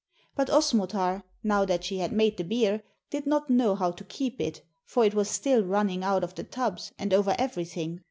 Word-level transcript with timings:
But 0.35 0.49
Osmotar, 0.49 1.21
now 1.43 1.63
that 1.63 1.83
she 1.83 1.99
had 1.99 2.11
made 2.11 2.37
the 2.37 2.43
beer, 2.43 2.81
did 3.11 3.27
not 3.27 3.51
know 3.51 3.75
how 3.75 3.91
to 3.91 4.03
keep 4.03 4.41
it, 4.41 4.63
for 4.83 5.05
it 5.05 5.13
was 5.13 5.29
still 5.29 5.63
running 5.63 6.03
out 6.03 6.23
of 6.23 6.33
the 6.33 6.43
tubs 6.43 6.91
and 6.97 7.13
over 7.13 7.35
everything. 7.37 7.99